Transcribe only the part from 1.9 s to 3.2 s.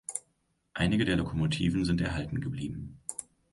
erhalten geblieben.